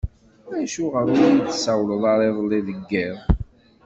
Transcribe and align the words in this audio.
Acuɣer 0.61 1.05
ur 1.13 1.21
yi-d-tessawleḍ 1.31 2.03
ara 2.13 2.25
iḍelli 2.29 2.59
deg 2.67 2.79
yiḍ? 2.89 3.17